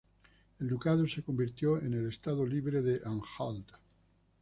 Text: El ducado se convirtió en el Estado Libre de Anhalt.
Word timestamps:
El 0.59 0.67
ducado 0.67 1.07
se 1.07 1.21
convirtió 1.21 1.77
en 1.79 1.93
el 1.93 2.07
Estado 2.09 2.43
Libre 2.43 2.81
de 2.81 3.01
Anhalt. 3.05 3.71